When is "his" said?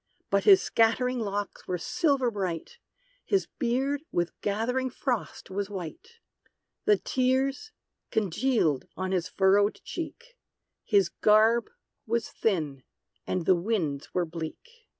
0.45-0.63, 3.23-3.45, 9.11-9.29, 10.83-11.09